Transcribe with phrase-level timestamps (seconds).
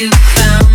[0.00, 0.69] you found